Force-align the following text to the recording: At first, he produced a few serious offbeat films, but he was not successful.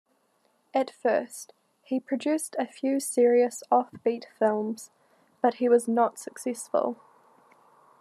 At 0.73 0.89
first, 0.89 1.53
he 1.83 1.99
produced 1.99 2.55
a 2.57 2.65
few 2.65 2.99
serious 2.99 3.61
offbeat 3.71 4.25
films, 4.39 4.89
but 5.43 5.53
he 5.57 5.69
was 5.69 5.87
not 5.87 6.17
successful. 6.17 6.97